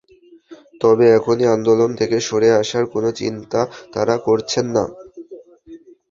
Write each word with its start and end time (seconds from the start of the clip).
তবে 0.81 1.05
এখনই 1.17 1.47
আন্দোলন 1.55 1.89
থেকে 1.99 2.17
সরে 2.27 2.49
আসার 2.61 2.85
কোনো 2.93 3.09
চিন্তা 3.19 3.59
তাঁরা 3.93 4.15
করছেন 4.27 4.65
না। 4.75 4.83